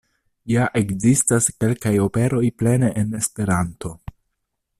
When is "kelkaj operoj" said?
1.65-2.43